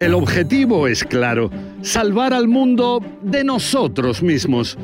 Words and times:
El 0.00 0.14
objetivo 0.14 0.86
es 0.86 1.02
claro, 1.02 1.50
salvar 1.82 2.32
al 2.32 2.46
mundo 2.46 3.04
de 3.20 3.42
nosotros 3.42 4.22
mismos. 4.22 4.78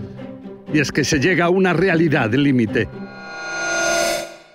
Y 0.73 0.81
es 0.81 0.91
que 0.91 1.05
se 1.05 1.21
llega 1.21 1.45
a 1.45 1.51
una 1.51 1.73
realidad 1.73 2.35
límite. 2.35 2.89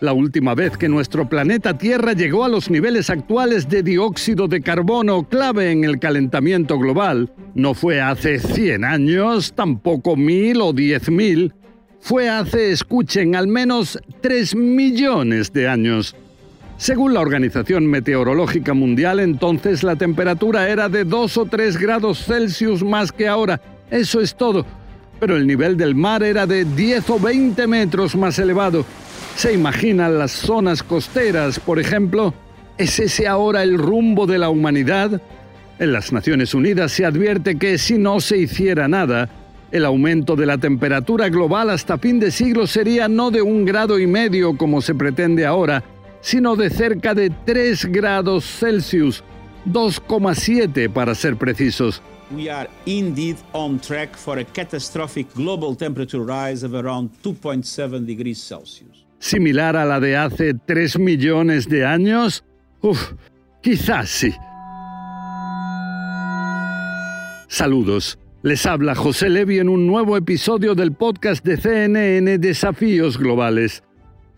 La 0.02 0.12
última 0.12 0.56
vez 0.56 0.76
que 0.76 0.90
nuestro 0.90 1.30
planeta 1.30 1.78
Tierra 1.78 2.12
llegó 2.12 2.44
a 2.44 2.50
los 2.50 2.70
niveles 2.70 3.10
actuales 3.10 3.70
de 3.70 3.84
dióxido 3.84 4.50
de 4.50 4.60
carbono 4.60 5.30
clave 5.30 5.72
en 5.72 5.86
el 5.86 5.98
calentamiento 5.98 6.78
global 6.78 7.32
no 7.56 7.74
fue 7.74 8.02
hace 8.02 8.38
100 8.38 8.84
años, 8.84 9.54
tampoco 9.54 10.18
mil 10.18 10.60
o 10.60 10.74
diez 10.74 11.10
mil, 11.10 11.54
fue 12.02 12.28
hace, 12.28 12.72
escuchen, 12.72 13.34
al 13.34 13.48
menos 13.48 13.98
3 14.20 14.56
millones 14.56 15.54
de 15.54 15.70
años. 15.70 16.18
Según 16.80 17.14
la 17.14 17.20
Organización 17.20 17.88
Meteorológica 17.88 18.74
Mundial, 18.74 19.20
entonces 19.20 19.84
la 19.84 19.98
temperatura 19.98 20.70
era 20.70 20.88
de 20.88 21.04
2 21.04 21.38
o 21.38 21.46
3 21.46 21.76
grados 21.76 22.24
Celsius 22.24 22.86
más 22.86 23.12
que 23.12 23.28
ahora. 23.28 23.60
Eso 23.92 24.22
es 24.22 24.34
todo. 24.34 24.66
Pero 25.20 25.36
el 25.36 25.46
nivel 25.46 25.76
del 25.76 25.94
mar 25.94 26.24
era 26.24 26.48
de 26.48 26.64
10 26.64 27.10
o 27.10 27.20
20 27.20 27.68
metros 27.68 28.16
más 28.16 28.40
elevado. 28.40 28.86
¿Se 29.36 29.52
imaginan 29.52 30.18
las 30.18 30.32
zonas 30.32 30.82
costeras, 30.82 31.60
por 31.60 31.80
ejemplo? 31.80 32.34
¿Es 32.78 32.98
ese 32.98 33.28
ahora 33.28 33.62
el 33.62 33.78
rumbo 33.78 34.26
de 34.26 34.38
la 34.38 34.50
humanidad? 34.50 35.22
En 35.80 35.92
las 35.92 36.14
Naciones 36.14 36.54
Unidas 36.54 36.94
se 36.94 37.04
advierte 37.06 37.58
que 37.58 37.78
si 37.78 37.98
no 37.98 38.22
se 38.22 38.38
hiciera 38.38 38.88
nada, 38.88 39.28
el 39.74 39.84
aumento 39.84 40.38
de 40.38 40.46
la 40.46 40.58
temperatura 40.58 41.28
global 41.28 41.72
hasta 41.72 41.98
fin 41.98 42.22
de 42.22 42.32
siglo 42.32 42.68
sería 42.68 43.10
no 43.10 43.32
de 43.32 43.42
un 43.42 43.66
grado 43.66 44.00
y 44.00 44.08
medio 44.08 44.56
como 44.56 44.82
se 44.82 44.96
pretende 44.96 45.46
ahora, 45.46 45.84
sino 46.22 46.56
de 46.56 46.70
cerca 46.70 47.14
de 47.14 47.30
3 47.30 47.86
grados 47.86 48.46
Celsius, 48.46 49.24
2,7 49.66 50.92
para 50.92 51.16
ser 51.16 51.38
precisos. 51.38 52.02
We 52.32 52.50
are 52.50 52.70
indeed 52.86 53.38
on 53.54 53.80
track 53.80 54.16
for 54.16 54.38
a 54.38 54.46
catastrophic 54.46 55.34
global 55.34 55.76
temperature 55.76 56.24
rise 56.24 56.64
of 56.64 56.76
around 56.76 57.12
2.7 57.24 58.06
degrees 58.06 58.38
Celsius. 58.38 59.06
¿Similar 59.20 59.76
a 59.76 59.86
la 59.86 60.00
de 60.00 60.16
hace 60.16 60.54
3 60.54 61.00
millones 61.00 61.68
de 61.68 61.86
años? 61.86 62.44
Uf, 62.82 63.14
quizás 63.62 64.10
sí. 64.10 64.34
Saludos. 67.48 68.20
Les 68.42 68.66
habla 68.66 68.96
José 68.96 69.28
Levi 69.28 69.60
en 69.60 69.68
un 69.68 69.86
nuevo 69.86 70.16
episodio 70.16 70.74
del 70.76 70.94
podcast 70.94 71.44
de 71.44 71.58
CNN 71.58 72.38
Desafíos 72.38 73.18
Globales. 73.18 73.84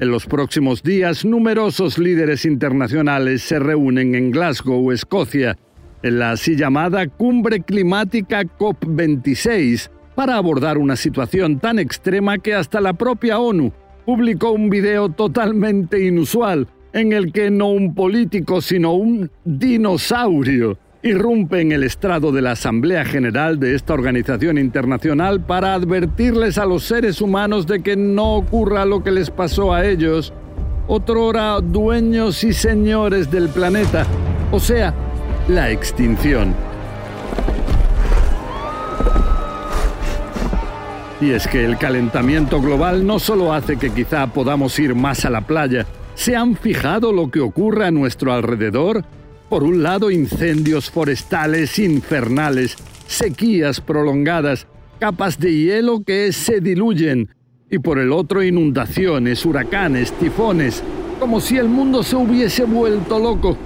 En 0.01 0.09
los 0.09 0.25
próximos 0.25 0.81
días, 0.81 1.23
numerosos 1.25 1.99
líderes 1.99 2.43
internacionales 2.45 3.43
se 3.43 3.59
reúnen 3.59 4.15
en 4.15 4.31
Glasgow, 4.31 4.91
Escocia, 4.91 5.59
en 6.01 6.17
la 6.17 6.31
así 6.31 6.55
llamada 6.55 7.05
Cumbre 7.05 7.61
Climática 7.61 8.41
COP26, 8.41 9.91
para 10.15 10.37
abordar 10.37 10.79
una 10.79 10.95
situación 10.95 11.59
tan 11.59 11.77
extrema 11.77 12.39
que 12.39 12.55
hasta 12.55 12.81
la 12.81 12.93
propia 12.93 13.37
ONU 13.37 13.71
publicó 14.03 14.49
un 14.49 14.71
video 14.71 15.09
totalmente 15.09 16.03
inusual 16.03 16.67
en 16.93 17.13
el 17.13 17.31
que 17.31 17.51
no 17.51 17.67
un 17.67 17.93
político, 17.93 18.59
sino 18.59 18.95
un 18.95 19.29
dinosaurio 19.45 20.79
irrumpe 21.03 21.61
en 21.61 21.71
el 21.71 21.83
estrado 21.83 22.31
de 22.31 22.41
la 22.41 22.51
Asamblea 22.51 23.03
General 23.05 23.59
de 23.59 23.75
esta 23.75 23.93
organización 23.93 24.57
internacional 24.57 25.41
para 25.41 25.73
advertirles 25.73 26.57
a 26.57 26.65
los 26.65 26.83
seres 26.83 27.21
humanos 27.21 27.65
de 27.65 27.81
que 27.81 27.95
no 27.95 28.35
ocurra 28.35 28.85
lo 28.85 29.03
que 29.03 29.11
les 29.11 29.31
pasó 29.31 29.73
a 29.73 29.85
ellos, 29.85 30.31
otrora 30.87 31.59
dueños 31.59 32.43
y 32.43 32.53
señores 32.53 33.31
del 33.31 33.49
planeta, 33.49 34.05
o 34.51 34.59
sea, 34.59 34.93
la 35.47 35.71
extinción. 35.71 36.53
Y 41.19 41.31
es 41.31 41.47
que 41.47 41.65
el 41.65 41.77
calentamiento 41.77 42.61
global 42.61 43.05
no 43.05 43.19
solo 43.19 43.53
hace 43.53 43.77
que 43.77 43.91
quizá 43.91 44.27
podamos 44.27 44.77
ir 44.79 44.95
más 44.95 45.25
a 45.25 45.29
la 45.29 45.41
playa, 45.41 45.85
¿se 46.13 46.35
han 46.35 46.55
fijado 46.55 47.11
lo 47.11 47.29
que 47.31 47.39
ocurre 47.39 47.85
a 47.85 47.91
nuestro 47.91 48.33
alrededor? 48.33 49.03
Por 49.51 49.65
un 49.65 49.83
lado, 49.83 50.09
incendios 50.09 50.89
forestales 50.89 51.77
infernales, 51.77 52.77
sequías 53.05 53.81
prolongadas, 53.81 54.65
capas 54.97 55.37
de 55.41 55.53
hielo 55.53 56.05
que 56.05 56.31
se 56.31 56.61
diluyen, 56.61 57.27
y 57.69 57.79
por 57.79 57.99
el 57.99 58.13
otro, 58.13 58.41
inundaciones, 58.41 59.45
huracanes, 59.45 60.13
tifones, 60.13 60.81
como 61.19 61.41
si 61.41 61.57
el 61.57 61.67
mundo 61.67 62.01
se 62.01 62.15
hubiese 62.15 62.63
vuelto 62.63 63.19
loco. 63.19 63.57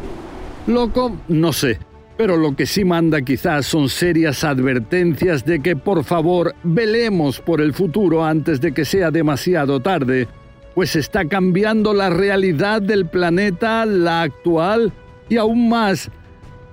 Loco, 0.66 1.18
no 1.28 1.54
sé, 1.54 1.78
pero 2.18 2.36
lo 2.36 2.56
que 2.56 2.66
sí 2.66 2.84
manda 2.84 3.22
quizás 3.22 3.68
son 3.68 3.88
serias 3.88 4.44
advertencias 4.44 5.46
de 5.46 5.60
que 5.60 5.76
por 5.76 6.04
favor 6.04 6.56
velemos 6.64 7.40
por 7.42 7.62
el 7.62 7.76
futuro 7.76 8.26
antes 8.26 8.60
de 8.60 8.74
que 8.74 8.86
sea 8.86 9.12
demasiado 9.12 9.80
tarde, 9.80 10.28
pues 10.74 10.96
está 10.96 11.26
cambiando 11.26 11.94
la 11.94 12.10
realidad 12.10 12.82
del 12.82 13.06
planeta, 13.06 13.86
la 13.86 14.24
actual, 14.24 14.92
y 15.30 15.38
aún 15.38 15.70
más 15.70 16.10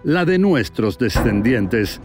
la 0.05 0.25
de 0.25 0.39
nuestros 0.39 0.99
descendientes. 0.99 2.01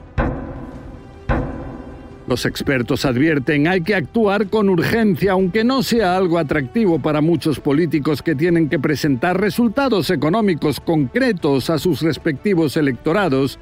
Los 2.27 2.45
expertos 2.45 3.05
advierten 3.05 3.67
hay 3.67 3.81
que 3.81 3.95
actuar 3.95 4.47
con 4.47 4.67
urgencia, 4.67 5.31
aunque 5.31 5.63
no 5.63 5.81
sea 5.81 6.17
algo 6.17 6.37
atractivo 6.37 6.99
para 6.99 7.21
muchos 7.21 7.61
políticos 7.61 8.21
que 8.21 8.35
tienen 8.35 8.67
que 8.67 8.79
presentar 8.79 9.39
resultados 9.39 10.09
económicos 10.09 10.81
concretos 10.81 11.69
a 11.69 11.79
sus 11.79 12.01
respectivos 12.01 12.75
electorados, 12.75 13.57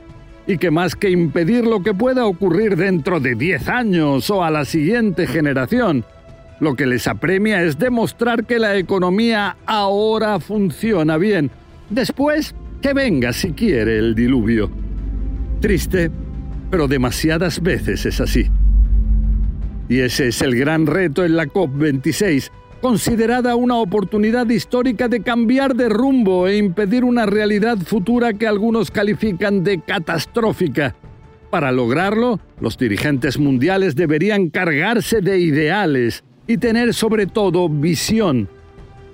y 0.47 0.57
que 0.57 0.71
más 0.71 0.95
que 0.95 1.09
impedir 1.09 1.65
lo 1.65 1.81
que 1.81 1.93
pueda 1.93 2.25
ocurrir 2.25 2.75
dentro 2.75 3.19
de 3.19 3.35
10 3.35 3.67
años 3.67 4.29
o 4.29 4.43
a 4.43 4.51
la 4.51 4.65
siguiente 4.65 5.27
generación, 5.27 6.03
lo 6.59 6.75
que 6.75 6.85
les 6.85 7.07
apremia 7.07 7.61
es 7.63 7.77
demostrar 7.77 8.45
que 8.45 8.59
la 8.59 8.75
economía 8.77 9.57
ahora 9.65 10.39
funciona 10.39 11.17
bien. 11.17 11.51
Después 11.89 12.55
que 12.85 12.93
venga 12.93 13.33
si 13.33 13.53
quiere 13.53 13.97
el 13.97 14.13
diluvio. 14.13 14.69
Triste, 15.59 16.11
pero 16.69 16.87
demasiadas 16.87 17.59
veces 17.63 18.05
es 18.05 18.21
así. 18.21 18.45
Y 19.89 20.01
ese 20.01 20.27
es 20.27 20.39
el 20.43 20.55
gran 20.55 20.85
reto 20.85 21.25
en 21.25 21.35
la 21.35 21.47
COP26, 21.47 22.51
considerada 22.81 23.55
una 23.55 23.77
oportunidad 23.77 24.47
histórica 24.49 25.07
de 25.07 25.23
cambiar 25.23 25.75
de 25.75 25.89
rumbo 25.89 26.47
e 26.47 26.57
impedir 26.57 27.03
una 27.03 27.25
realidad 27.25 27.79
futura 27.79 28.33
que 28.33 28.45
algunos 28.45 28.91
califican 28.91 29.63
de 29.63 29.81
catastrófica. 29.81 30.95
Para 31.49 31.71
lograrlo, 31.71 32.39
los 32.61 32.77
dirigentes 32.77 33.39
mundiales 33.39 33.95
deberían 33.95 34.51
cargarse 34.51 35.21
de 35.21 35.39
ideales 35.39 36.23
y 36.45 36.59
tener 36.59 36.93
sobre 36.93 37.25
todo 37.25 37.67
visión 37.67 38.47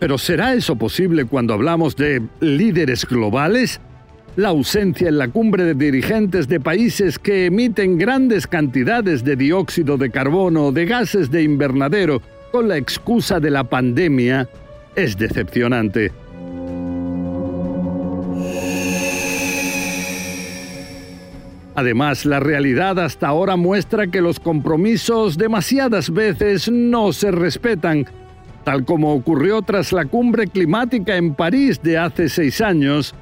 pero 0.01 0.17
¿será 0.17 0.55
eso 0.55 0.75
posible 0.77 1.25
cuando 1.25 1.53
hablamos 1.53 1.95
de 1.95 2.23
líderes 2.39 3.05
globales? 3.05 3.79
La 4.35 4.47
ausencia 4.47 5.09
en 5.09 5.19
la 5.19 5.27
cumbre 5.27 5.63
de 5.63 5.75
dirigentes 5.75 6.47
de 6.47 6.59
países 6.59 7.19
que 7.19 7.45
emiten 7.45 7.99
grandes 7.99 8.47
cantidades 8.47 9.23
de 9.23 9.35
dióxido 9.35 9.97
de 9.97 10.09
carbono 10.09 10.65
o 10.65 10.71
de 10.71 10.87
gases 10.87 11.29
de 11.29 11.43
invernadero 11.43 12.19
con 12.51 12.67
la 12.67 12.77
excusa 12.77 13.39
de 13.39 13.51
la 13.51 13.63
pandemia 13.63 14.49
es 14.95 15.19
decepcionante. 15.19 16.11
Además, 21.75 22.25
la 22.25 22.39
realidad 22.39 22.97
hasta 22.99 23.27
ahora 23.27 23.55
muestra 23.55 24.07
que 24.07 24.21
los 24.21 24.39
compromisos 24.39 25.37
demasiadas 25.37 26.09
veces 26.09 26.71
no 26.71 27.13
se 27.13 27.29
respetan, 27.29 28.07
tal 28.63 28.85
como 28.85 29.13
ocurrió 29.13 29.61
tras 29.61 29.91
la 29.91 30.05
cumbre 30.05 30.47
climática 30.47 31.15
en 31.15 31.33
París 31.35 31.81
de 31.81 31.97
hace 31.97 32.29
seis 32.29 32.61
años, 32.61 33.13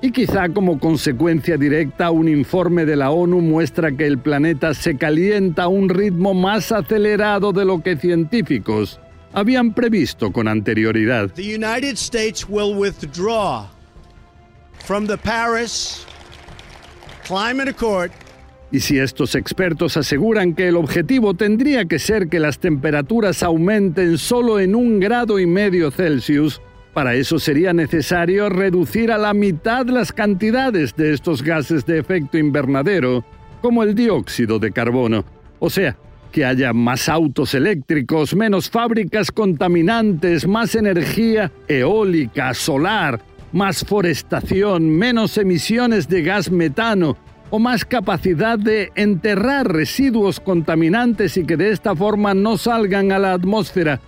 y 0.00 0.10
quizá 0.10 0.48
como 0.48 0.80
consecuencia 0.80 1.56
directa 1.56 2.10
un 2.10 2.28
informe 2.28 2.84
de 2.84 2.96
la 2.96 3.10
ONU 3.10 3.40
muestra 3.40 3.92
que 3.92 4.06
el 4.06 4.18
planeta 4.18 4.74
se 4.74 4.96
calienta 4.96 5.64
a 5.64 5.68
un 5.68 5.88
ritmo 5.88 6.34
más 6.34 6.72
acelerado 6.72 7.52
de 7.52 7.64
lo 7.64 7.82
que 7.82 7.96
científicos 7.96 8.98
habían 9.32 9.72
previsto 9.72 10.32
con 10.32 10.48
anterioridad. 10.48 11.30
The 11.30 11.54
United 11.54 11.94
States 11.94 12.48
will 12.48 12.74
withdraw 12.74 13.66
from 14.84 15.06
the 15.06 15.16
Paris 15.16 16.04
Climate 17.24 17.70
Accord 17.70 18.10
y 18.72 18.80
si 18.80 18.98
estos 18.98 19.34
expertos 19.34 19.98
aseguran 19.98 20.54
que 20.54 20.68
el 20.68 20.76
objetivo 20.76 21.34
tendría 21.34 21.84
que 21.84 21.98
ser 21.98 22.28
que 22.28 22.40
las 22.40 22.58
temperaturas 22.58 23.42
aumenten 23.42 24.16
solo 24.16 24.58
en 24.58 24.74
un 24.74 24.98
grado 24.98 25.38
y 25.38 25.44
medio 25.44 25.90
Celsius, 25.90 26.62
para 26.94 27.14
eso 27.14 27.38
sería 27.38 27.74
necesario 27.74 28.48
reducir 28.48 29.12
a 29.12 29.18
la 29.18 29.34
mitad 29.34 29.86
las 29.86 30.10
cantidades 30.10 30.96
de 30.96 31.12
estos 31.12 31.42
gases 31.42 31.84
de 31.84 31.98
efecto 31.98 32.38
invernadero, 32.38 33.24
como 33.60 33.82
el 33.82 33.94
dióxido 33.94 34.58
de 34.58 34.72
carbono. 34.72 35.24
O 35.58 35.68
sea, 35.68 35.96
que 36.32 36.46
haya 36.46 36.72
más 36.72 37.10
autos 37.10 37.54
eléctricos, 37.54 38.34
menos 38.34 38.70
fábricas 38.70 39.30
contaminantes, 39.30 40.48
más 40.48 40.74
energía 40.74 41.52
eólica, 41.68 42.54
solar, 42.54 43.20
más 43.52 43.84
forestación, 43.84 44.88
menos 44.88 45.36
emisiones 45.36 46.08
de 46.08 46.22
gas 46.22 46.50
metano 46.50 47.18
o 47.52 47.58
más 47.58 47.84
capacidad 47.84 48.58
de 48.58 48.92
enterrar 48.94 49.70
residuos 49.70 50.40
contaminantes 50.40 51.36
y 51.36 51.44
que 51.44 51.58
de 51.58 51.70
esta 51.70 51.94
forma 51.94 52.32
no 52.32 52.56
salgan 52.56 53.12
a 53.12 53.18
la 53.18 53.34
atmósfera. 53.34 54.00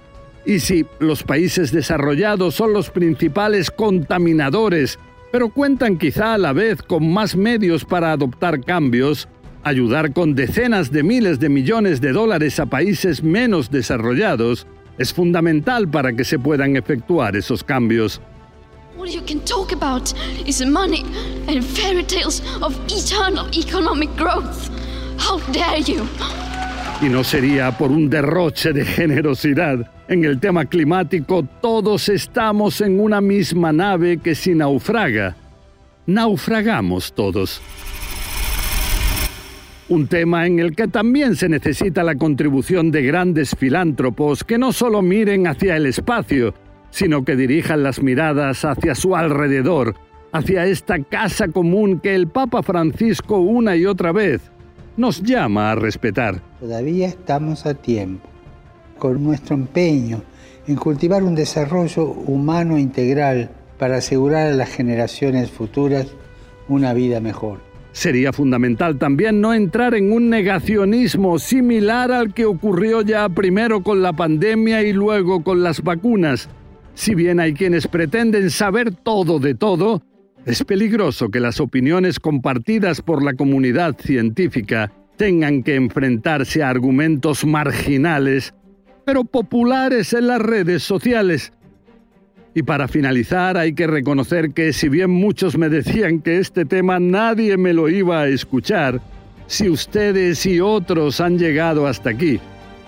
Y 0.46 0.60
si 0.60 0.86
los 0.98 1.22
países 1.22 1.70
desarrollados 1.70 2.54
son 2.54 2.72
los 2.72 2.88
principales 2.88 3.70
contaminadores, 3.70 4.98
pero 5.30 5.50
cuentan 5.50 5.98
quizá 5.98 6.32
a 6.32 6.38
la 6.38 6.54
vez 6.54 6.80
con 6.80 7.12
más 7.12 7.36
medios 7.36 7.84
para 7.84 8.12
adoptar 8.12 8.64
cambios, 8.64 9.28
ayudar 9.62 10.14
con 10.14 10.34
decenas 10.34 10.90
de 10.90 11.02
miles 11.02 11.38
de 11.38 11.50
millones 11.50 12.00
de 12.00 12.12
dólares 12.12 12.58
a 12.60 12.64
países 12.64 13.22
menos 13.22 13.70
desarrollados, 13.70 14.66
es 14.96 15.12
fundamental 15.12 15.86
para 15.86 16.14
que 16.14 16.24
se 16.24 16.38
puedan 16.38 16.76
efectuar 16.76 17.36
esos 17.36 17.62
cambios. 17.62 18.22
All 18.96 19.08
you 19.08 19.22
can 19.22 19.40
talk 19.40 19.72
about 19.72 20.14
is 20.46 20.64
money 20.64 21.04
and 21.48 21.64
fairy 21.64 22.04
tales 22.04 22.40
of 22.62 22.78
eternal 22.86 23.46
economic 23.52 24.14
growth. 24.16 24.70
How 25.18 25.38
dare 25.52 25.80
you? 25.80 26.06
Y 27.02 27.08
no 27.08 27.24
sería 27.24 27.76
por 27.76 27.90
un 27.90 28.08
derroche 28.08 28.72
de 28.72 28.84
generosidad. 28.84 29.90
En 30.06 30.24
el 30.24 30.38
tema 30.38 30.66
climático 30.66 31.44
todos 31.60 32.08
estamos 32.08 32.80
en 32.80 33.00
una 33.00 33.20
misma 33.20 33.72
nave 33.72 34.18
que 34.18 34.36
si 34.36 34.54
naufraga, 34.54 35.36
naufragamos 36.06 37.12
todos. 37.12 37.60
Un 39.88 40.06
tema 40.06 40.46
en 40.46 40.60
el 40.60 40.74
que 40.76 40.86
también 40.86 41.34
se 41.34 41.48
necesita 41.48 42.04
la 42.04 42.14
contribución 42.14 42.92
de 42.92 43.02
grandes 43.02 43.56
filántropos 43.58 44.44
que 44.44 44.56
no 44.56 44.72
solo 44.72 45.02
miren 45.02 45.46
hacia 45.46 45.76
el 45.76 45.86
espacio, 45.86 46.54
sino 46.94 47.24
que 47.24 47.34
dirijan 47.34 47.82
las 47.82 48.00
miradas 48.00 48.64
hacia 48.64 48.94
su 48.94 49.16
alrededor, 49.16 49.96
hacia 50.30 50.64
esta 50.66 51.00
casa 51.00 51.48
común 51.48 51.98
que 51.98 52.14
el 52.14 52.28
Papa 52.28 52.62
Francisco 52.62 53.38
una 53.38 53.74
y 53.74 53.84
otra 53.84 54.12
vez 54.12 54.42
nos 54.96 55.20
llama 55.20 55.72
a 55.72 55.74
respetar. 55.74 56.40
Todavía 56.60 57.08
estamos 57.08 57.66
a 57.66 57.74
tiempo, 57.74 58.28
con 58.96 59.24
nuestro 59.24 59.56
empeño 59.56 60.22
en 60.68 60.76
cultivar 60.76 61.24
un 61.24 61.34
desarrollo 61.34 62.04
humano 62.04 62.78
integral 62.78 63.50
para 63.76 63.96
asegurar 63.96 64.52
a 64.52 64.54
las 64.54 64.68
generaciones 64.68 65.50
futuras 65.50 66.06
una 66.68 66.94
vida 66.94 67.20
mejor. 67.20 67.58
Sería 67.90 68.32
fundamental 68.32 68.98
también 68.98 69.40
no 69.40 69.52
entrar 69.52 69.96
en 69.96 70.12
un 70.12 70.30
negacionismo 70.30 71.40
similar 71.40 72.12
al 72.12 72.32
que 72.32 72.44
ocurrió 72.44 73.02
ya 73.02 73.28
primero 73.28 73.82
con 73.82 74.00
la 74.00 74.12
pandemia 74.12 74.82
y 74.82 74.92
luego 74.92 75.42
con 75.42 75.64
las 75.64 75.82
vacunas 75.82 76.48
si 76.94 77.14
bien 77.14 77.40
hay 77.40 77.54
quienes 77.54 77.86
pretenden 77.88 78.50
saber 78.50 78.94
todo 78.94 79.38
de 79.38 79.54
todo, 79.54 80.02
es 80.46 80.62
peligroso 80.62 81.28
que 81.28 81.40
las 81.40 81.60
opiniones 81.60 82.20
compartidas 82.20 83.00
por 83.00 83.22
la 83.22 83.34
comunidad 83.34 83.96
científica 83.98 84.92
tengan 85.16 85.62
que 85.62 85.74
enfrentarse 85.74 86.62
a 86.62 86.68
argumentos 86.68 87.44
marginales, 87.44 88.54
pero 89.04 89.24
populares 89.24 90.12
en 90.12 90.26
las 90.26 90.40
redes 90.40 90.82
sociales. 90.82 91.52
Y 92.54 92.62
para 92.62 92.86
finalizar 92.86 93.56
hay 93.56 93.74
que 93.74 93.86
reconocer 93.86 94.52
que 94.52 94.72
si 94.72 94.88
bien 94.88 95.10
muchos 95.10 95.58
me 95.58 95.68
decían 95.68 96.20
que 96.20 96.38
este 96.38 96.64
tema 96.64 97.00
nadie 97.00 97.56
me 97.56 97.72
lo 97.72 97.88
iba 97.88 98.20
a 98.20 98.28
escuchar, 98.28 99.00
si 99.46 99.68
ustedes 99.68 100.46
y 100.46 100.60
otros 100.60 101.20
han 101.20 101.38
llegado 101.38 101.86
hasta 101.86 102.10
aquí, 102.10 102.38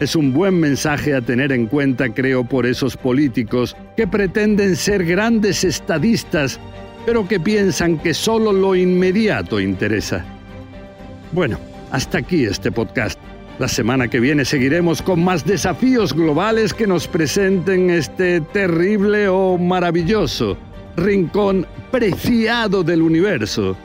es 0.00 0.14
un 0.14 0.32
buen 0.32 0.60
mensaje 0.60 1.14
a 1.14 1.20
tener 1.20 1.52
en 1.52 1.66
cuenta, 1.66 2.08
creo, 2.12 2.44
por 2.44 2.66
esos 2.66 2.96
políticos 2.96 3.76
que 3.96 4.06
pretenden 4.06 4.76
ser 4.76 5.04
grandes 5.04 5.64
estadistas, 5.64 6.60
pero 7.04 7.26
que 7.26 7.40
piensan 7.40 7.98
que 7.98 8.12
solo 8.12 8.52
lo 8.52 8.74
inmediato 8.74 9.60
interesa. 9.60 10.24
Bueno, 11.32 11.58
hasta 11.90 12.18
aquí 12.18 12.44
este 12.44 12.70
podcast. 12.70 13.18
La 13.58 13.68
semana 13.68 14.08
que 14.08 14.20
viene 14.20 14.44
seguiremos 14.44 15.00
con 15.00 15.24
más 15.24 15.44
desafíos 15.46 16.12
globales 16.12 16.74
que 16.74 16.86
nos 16.86 17.08
presenten 17.08 17.88
este 17.88 18.42
terrible 18.42 19.28
o 19.28 19.56
maravilloso 19.56 20.58
rincón 20.96 21.66
preciado 21.90 22.82
del 22.82 23.02
universo, 23.02 23.76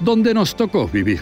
donde 0.00 0.34
nos 0.34 0.54
tocó 0.54 0.88
vivir. 0.88 1.20